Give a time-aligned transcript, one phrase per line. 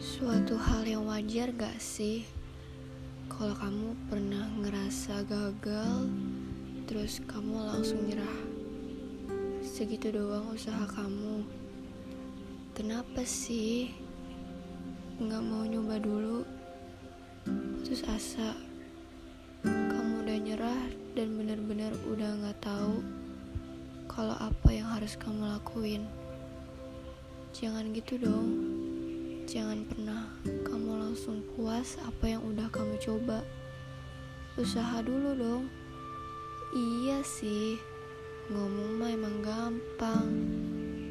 [0.00, 2.24] Suatu hal yang wajar gak sih?
[3.28, 6.08] Kalau kamu pernah ngerasa gagal
[6.88, 8.40] Terus kamu langsung nyerah.
[9.60, 11.44] Segitu doang usaha kamu.
[12.72, 13.92] Kenapa sih
[15.20, 16.48] Gak mau nyoba dulu?
[17.44, 18.56] Putus asa.
[19.68, 20.82] Kamu udah nyerah
[21.12, 23.04] dan bener-bener udah gak tahu
[24.08, 26.08] Kalau apa yang harus kamu lakuin.
[27.52, 28.79] Jangan gitu dong
[29.50, 30.30] Jangan pernah
[30.62, 33.42] kamu langsung puas apa yang udah kamu coba.
[34.54, 35.66] Usaha dulu dong.
[36.70, 37.74] Iya sih,
[38.46, 40.30] ngomong mah emang gampang,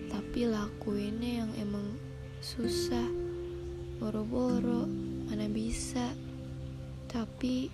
[0.07, 1.99] tapi lakuinnya yang emang
[2.39, 3.03] susah.
[3.99, 4.87] Boro-boro,
[5.27, 6.07] mana bisa.
[7.11, 7.67] Tapi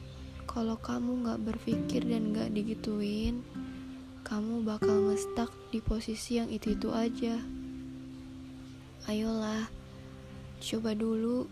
[0.50, 3.46] kalau kamu gak berpikir dan gak digituin,
[4.26, 7.38] kamu bakal ngestak di posisi yang itu-itu aja.
[9.06, 9.85] Ayolah,
[10.56, 11.52] Coba dulu,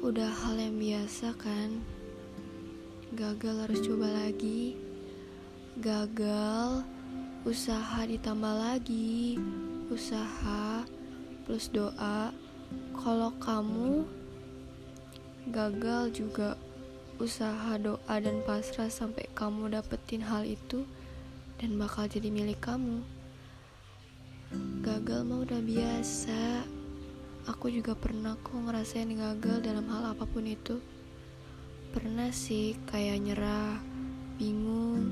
[0.00, 1.84] udah hal yang biasa kan?
[3.12, 4.80] Gagal harus coba lagi.
[5.76, 6.88] Gagal,
[7.44, 9.36] usaha ditambah lagi.
[9.92, 10.88] Usaha
[11.44, 12.32] plus doa.
[12.96, 14.08] Kalau kamu
[15.52, 16.56] gagal juga
[17.20, 20.88] usaha doa dan pasrah sampai kamu dapetin hal itu
[21.60, 23.04] dan bakal jadi milik kamu.
[24.80, 26.77] Gagal mah udah biasa
[27.48, 30.76] aku juga pernah kok ngerasain gagal dalam hal apa pun itu.
[31.88, 33.80] Pernah sih kayak nyerah
[34.36, 35.08] bingung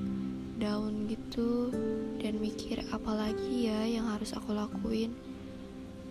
[0.61, 1.73] down gitu
[2.20, 5.17] dan mikir apalagi ya yang harus aku lakuin.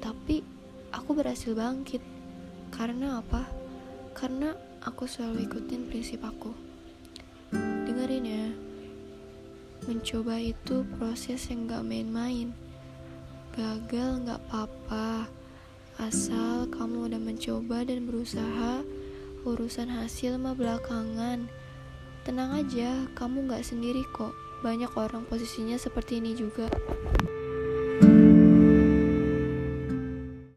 [0.02, 0.42] Tapi
[0.90, 2.02] aku berhasil bangkit.
[2.74, 3.46] Karena apa?
[4.18, 6.52] Karena aku selalu ikutin prinsip aku.
[7.86, 8.48] Dengerin ya.
[9.86, 12.50] Mencoba itu proses yang gak main-main.
[13.54, 15.45] Gagal gak apa-apa
[15.96, 18.84] Asal kamu udah mencoba dan berusaha,
[19.48, 21.48] urusan hasil mah belakangan.
[22.28, 24.36] Tenang aja, kamu gak sendiri kok.
[24.60, 26.68] Banyak orang posisinya seperti ini juga.